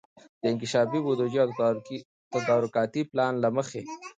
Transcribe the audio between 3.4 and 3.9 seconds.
له مخي